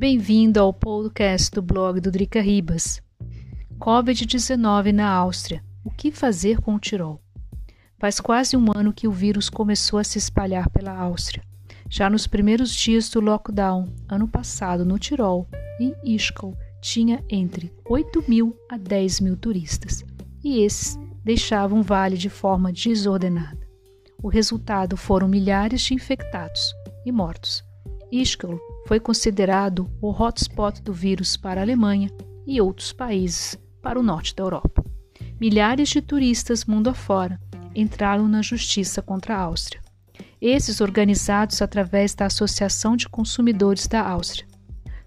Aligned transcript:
Bem-vindo 0.00 0.58
ao 0.58 0.72
podcast 0.72 1.50
do 1.50 1.60
blog 1.60 2.00
do 2.00 2.10
Drica 2.10 2.40
Ribas. 2.40 3.02
Covid-19 3.78 4.92
na 4.92 5.06
Áustria. 5.10 5.62
O 5.84 5.90
que 5.90 6.10
fazer 6.10 6.58
com 6.62 6.74
o 6.74 6.78
Tirol? 6.78 7.20
Faz 7.98 8.18
quase 8.18 8.56
um 8.56 8.64
ano 8.74 8.94
que 8.94 9.06
o 9.06 9.12
vírus 9.12 9.50
começou 9.50 9.98
a 9.98 10.04
se 10.04 10.16
espalhar 10.16 10.70
pela 10.70 10.96
Áustria. 10.96 11.44
Já 11.90 12.08
nos 12.08 12.26
primeiros 12.26 12.74
dias 12.74 13.10
do 13.10 13.20
lockdown, 13.20 13.92
ano 14.08 14.26
passado, 14.26 14.86
no 14.86 14.98
Tirol, 14.98 15.46
em 15.78 15.94
Ischgl, 16.02 16.54
tinha 16.80 17.22
entre 17.28 17.70
8 17.84 18.24
mil 18.26 18.56
a 18.70 18.78
10 18.78 19.20
mil 19.20 19.36
turistas, 19.36 20.02
e 20.42 20.62
esses 20.62 20.98
deixavam 21.22 21.80
o 21.80 21.82
vale 21.82 22.16
de 22.16 22.30
forma 22.30 22.72
desordenada. 22.72 23.68
O 24.22 24.28
resultado 24.28 24.96
foram 24.96 25.28
milhares 25.28 25.82
de 25.82 25.92
infectados 25.92 26.72
e 27.04 27.12
mortos. 27.12 27.68
Ischgl 28.12 28.56
foi 28.86 28.98
considerado 28.98 29.88
o 30.00 30.10
hotspot 30.10 30.82
do 30.82 30.92
vírus 30.92 31.36
para 31.36 31.60
a 31.60 31.64
Alemanha 31.64 32.10
e 32.46 32.60
outros 32.60 32.92
países 32.92 33.56
para 33.80 33.98
o 33.98 34.02
norte 34.02 34.34
da 34.34 34.42
Europa. 34.42 34.84
Milhares 35.40 35.88
de 35.88 36.02
turistas 36.02 36.64
mundo 36.64 36.90
afora 36.90 37.40
entraram 37.74 38.26
na 38.26 38.42
justiça 38.42 39.00
contra 39.00 39.36
a 39.36 39.40
Áustria. 39.40 39.80
Esses 40.40 40.80
organizados 40.80 41.62
através 41.62 42.14
da 42.14 42.26
Associação 42.26 42.96
de 42.96 43.08
Consumidores 43.08 43.86
da 43.86 44.02
Áustria. 44.02 44.48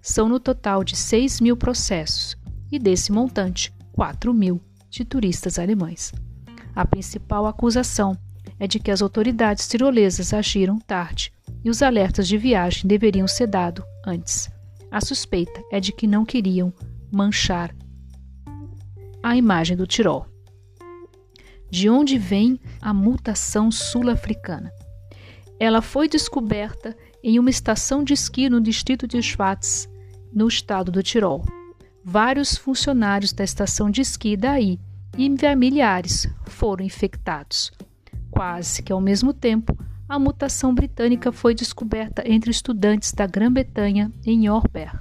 São 0.00 0.28
no 0.28 0.40
total 0.40 0.82
de 0.82 0.96
6 0.96 1.40
mil 1.40 1.56
processos 1.56 2.36
e 2.70 2.78
desse 2.78 3.12
montante, 3.12 3.72
4 3.92 4.32
mil 4.32 4.60
de 4.88 5.04
turistas 5.04 5.58
alemães. 5.58 6.12
A 6.74 6.86
principal 6.86 7.46
acusação 7.46 8.16
é 8.58 8.66
de 8.66 8.78
que 8.78 8.90
as 8.90 9.02
autoridades 9.02 9.68
tirolesas 9.68 10.32
agiram 10.32 10.78
tarde 10.78 11.33
e 11.64 11.70
os 11.70 11.82
alertas 11.82 12.28
de 12.28 12.36
viagem 12.36 12.86
deveriam 12.86 13.26
ser 13.26 13.46
dados 13.46 13.84
antes. 14.06 14.50
A 14.90 15.00
suspeita 15.00 15.60
é 15.72 15.80
de 15.80 15.92
que 15.92 16.06
não 16.06 16.24
queriam 16.24 16.72
manchar 17.10 17.74
a 19.22 19.36
imagem 19.36 19.76
do 19.76 19.86
Tirol. 19.86 20.26
De 21.70 21.88
onde 21.88 22.18
vem 22.18 22.60
a 22.80 22.92
mutação 22.92 23.70
sul-africana? 23.70 24.70
Ela 25.58 25.80
foi 25.80 26.08
descoberta 26.08 26.96
em 27.22 27.38
uma 27.38 27.48
estação 27.48 28.04
de 28.04 28.12
esqui 28.12 28.50
no 28.50 28.60
distrito 28.60 29.08
de 29.08 29.20
Schwarz, 29.22 29.88
no 30.32 30.46
estado 30.46 30.92
do 30.92 31.02
Tirol. 31.02 31.42
Vários 32.04 32.56
funcionários 32.56 33.32
da 33.32 33.42
estação 33.42 33.90
de 33.90 34.02
esqui 34.02 34.36
daí 34.36 34.78
e 35.16 35.34
familiares 35.38 36.28
foram 36.44 36.84
infectados. 36.84 37.72
Quase 38.30 38.82
que 38.82 38.92
ao 38.92 39.00
mesmo 39.00 39.32
tempo, 39.32 39.76
a 40.08 40.18
mutação 40.18 40.74
britânica 40.74 41.32
foi 41.32 41.54
descoberta 41.54 42.22
entre 42.26 42.50
estudantes 42.50 43.12
da 43.12 43.26
Grã-Bretanha 43.26 44.12
em 44.24 44.48
Orber. 44.48 44.92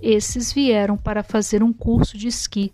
Esses 0.00 0.52
vieram 0.52 0.96
para 0.96 1.22
fazer 1.22 1.62
um 1.62 1.72
curso 1.72 2.16
de 2.18 2.28
esqui. 2.28 2.72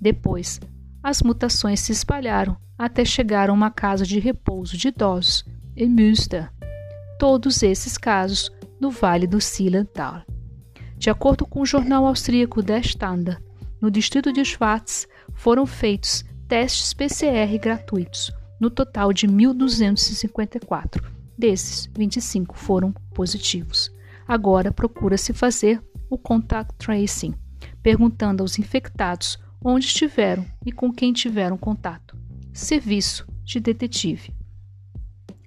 Depois, 0.00 0.60
as 1.02 1.22
mutações 1.22 1.80
se 1.80 1.92
espalharam 1.92 2.56
até 2.78 3.04
chegar 3.04 3.50
a 3.50 3.52
uma 3.52 3.70
casa 3.70 4.04
de 4.04 4.18
repouso 4.18 4.76
de 4.76 4.88
idosos 4.88 5.44
em 5.76 5.88
Münster. 5.88 6.50
Todos 7.18 7.62
esses 7.62 7.96
casos 7.96 8.50
no 8.80 8.90
Vale 8.90 9.26
do 9.26 9.40
Silental. 9.40 10.22
De 10.96 11.10
acordo 11.10 11.46
com 11.46 11.60
o 11.60 11.66
jornal 11.66 12.06
austríaco 12.06 12.62
Der 12.62 12.80
Standard, 12.80 13.42
no 13.80 13.90
distrito 13.90 14.32
de 14.32 14.44
Schwarz 14.44 15.06
foram 15.34 15.66
feitos 15.66 16.24
testes 16.48 16.94
PCR 16.94 17.58
gratuitos 17.60 18.32
no 18.60 18.70
total 18.70 19.12
de 19.12 19.26
1.254. 19.26 21.02
Desses, 21.36 21.86
25 21.94 22.56
foram 22.56 22.92
positivos. 23.14 23.90
Agora 24.26 24.72
procura-se 24.72 25.32
fazer 25.32 25.82
o 26.08 26.16
contact 26.16 26.74
tracing, 26.78 27.34
perguntando 27.82 28.42
aos 28.42 28.58
infectados 28.58 29.38
onde 29.62 29.86
estiveram 29.86 30.44
e 30.64 30.72
com 30.72 30.92
quem 30.92 31.12
tiveram 31.12 31.56
contato. 31.56 32.16
Serviço 32.52 33.26
de 33.44 33.60
detetive. 33.60 34.34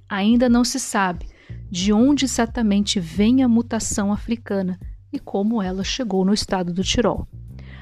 Ainda 0.08 0.48
não 0.48 0.64
se 0.64 0.80
sabe 0.80 1.28
de 1.70 1.92
onde 1.92 2.26
exatamente 2.26 3.00
vem 3.00 3.44
a 3.44 3.48
mutação 3.48 4.12
africana 4.12 4.80
e 5.12 5.20
como 5.20 5.62
ela 5.62 5.84
chegou 5.84 6.24
no 6.24 6.34
estado 6.34 6.74
do 6.74 6.84
Tirol. 6.84 7.28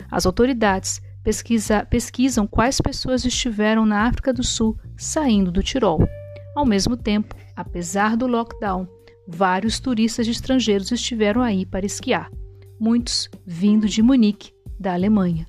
As 0.10 0.26
autoridades 0.26 1.02
pesquisa, 1.28 1.86
pesquisam 1.86 2.48
quais 2.48 2.80
pessoas 2.80 3.26
estiveram 3.26 3.86
na 3.86 4.08
África 4.08 4.32
do 4.32 4.46
Sul 4.46 4.80
saindo 4.96 5.52
do 5.52 5.62
Tirol. 5.62 6.08
Ao 6.56 6.66
mesmo 6.66 6.96
tempo, 6.96 7.36
apesar 7.54 8.16
do 8.16 8.28
lockdown, 8.28 8.88
vários 9.28 9.78
turistas 9.78 10.26
estrangeiros 10.26 10.90
estiveram 10.90 11.42
aí 11.42 11.66
para 11.66 11.86
esquiar, 11.86 12.32
muitos 12.80 13.30
vindo 13.46 13.90
de 13.90 14.02
Munique, 14.02 14.54
da 14.80 14.94
Alemanha. 14.94 15.46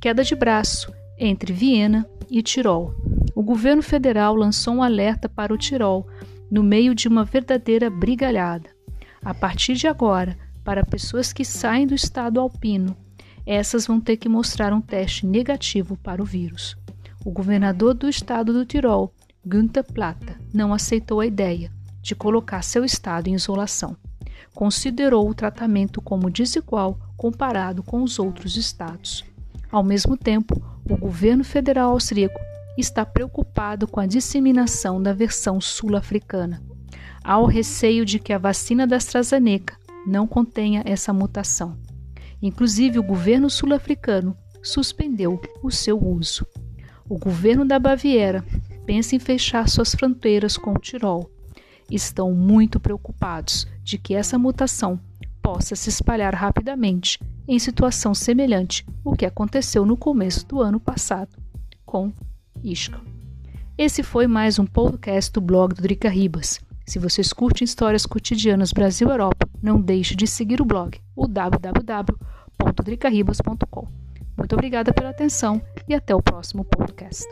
Queda 0.00 0.24
de 0.24 0.34
braço 0.34 0.92
entre 1.16 1.52
Viena 1.52 2.04
e 2.28 2.42
Tirol. 2.42 2.92
O 3.36 3.42
governo 3.44 3.84
federal 3.84 4.34
lançou 4.34 4.74
um 4.74 4.82
alerta 4.82 5.28
para 5.28 5.54
o 5.54 5.58
Tirol 5.58 6.08
no 6.50 6.60
meio 6.60 6.92
de 6.92 7.06
uma 7.06 7.24
verdadeira 7.24 7.88
brigalhada. 7.88 8.68
A 9.24 9.32
partir 9.32 9.74
de 9.74 9.86
agora, 9.86 10.36
para 10.64 10.84
pessoas 10.84 11.32
que 11.32 11.44
saem 11.44 11.86
do 11.86 11.94
estado 11.94 12.40
alpino 12.40 12.96
essas 13.46 13.86
vão 13.86 14.00
ter 14.00 14.16
que 14.16 14.28
mostrar 14.28 14.72
um 14.72 14.80
teste 14.80 15.26
negativo 15.26 15.96
para 15.96 16.22
o 16.22 16.24
vírus. 16.24 16.76
O 17.24 17.30
governador 17.30 17.94
do 17.94 18.08
estado 18.08 18.52
do 18.52 18.64
Tirol, 18.64 19.12
Günther 19.44 19.84
Plata, 19.84 20.36
não 20.52 20.72
aceitou 20.72 21.20
a 21.20 21.26
ideia 21.26 21.70
de 22.00 22.14
colocar 22.14 22.62
seu 22.62 22.84
estado 22.84 23.28
em 23.28 23.34
isolação. 23.34 23.96
Considerou 24.54 25.28
o 25.28 25.34
tratamento 25.34 26.00
como 26.02 26.30
desigual 26.30 26.98
comparado 27.16 27.82
com 27.82 28.02
os 28.02 28.18
outros 28.18 28.56
estados. 28.56 29.24
Ao 29.70 29.82
mesmo 29.82 30.16
tempo, 30.16 30.60
o 30.88 30.96
governo 30.96 31.44
federal 31.44 31.92
austríaco 31.92 32.40
está 32.76 33.06
preocupado 33.06 33.86
com 33.86 34.00
a 34.00 34.06
disseminação 34.06 35.02
da 35.02 35.12
versão 35.12 35.60
sul-africana. 35.60 36.62
Há 37.22 37.38
o 37.38 37.46
receio 37.46 38.04
de 38.04 38.18
que 38.18 38.32
a 38.32 38.38
vacina 38.38 38.86
da 38.86 38.96
AstraZeneca 38.96 39.76
não 40.06 40.26
contenha 40.26 40.82
essa 40.84 41.12
mutação. 41.12 41.76
Inclusive, 42.42 42.98
o 42.98 43.02
governo 43.02 43.48
sul-africano 43.48 44.36
suspendeu 44.60 45.40
o 45.62 45.70
seu 45.70 45.96
uso. 45.96 46.44
O 47.08 47.16
governo 47.16 47.64
da 47.64 47.78
Baviera 47.78 48.44
pensa 48.84 49.14
em 49.14 49.18
fechar 49.20 49.68
suas 49.68 49.94
fronteiras 49.94 50.56
com 50.56 50.72
o 50.72 50.78
Tirol. 50.78 51.30
Estão 51.88 52.32
muito 52.32 52.80
preocupados 52.80 53.66
de 53.82 53.96
que 53.96 54.14
essa 54.14 54.38
mutação 54.38 54.98
possa 55.40 55.76
se 55.76 55.88
espalhar 55.88 56.34
rapidamente 56.34 57.18
em 57.46 57.58
situação 57.58 58.14
semelhante 58.14 58.84
ao 59.04 59.14
que 59.14 59.26
aconteceu 59.26 59.84
no 59.84 59.96
começo 59.96 60.46
do 60.46 60.60
ano 60.60 60.80
passado 60.80 61.36
com 61.84 62.12
Isca. 62.62 63.00
Esse 63.76 64.02
foi 64.02 64.26
mais 64.26 64.58
um 64.58 64.66
podcast 64.66 65.32
do 65.32 65.40
blog 65.40 65.74
do 65.74 65.82
Drica 65.82 66.08
Ribas. 66.08 66.60
Se 66.86 66.98
vocês 66.98 67.32
curtem 67.32 67.64
histórias 67.64 68.06
cotidianas 68.06 68.72
Brasil 68.72 69.08
Europa, 69.08 69.48
não 69.62 69.80
deixe 69.80 70.14
de 70.14 70.26
seguir 70.26 70.60
o 70.60 70.64
blog, 70.64 70.98
o 71.14 71.26
www.dricaribas.com. 72.72 73.88
Muito 74.36 74.52
obrigada 74.54 74.92
pela 74.92 75.10
atenção 75.10 75.60
e 75.88 75.94
até 75.94 76.14
o 76.14 76.22
próximo 76.22 76.64
podcast. 76.64 77.26